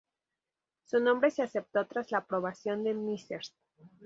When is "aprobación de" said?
2.17-2.95